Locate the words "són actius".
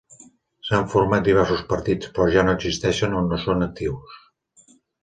3.47-4.21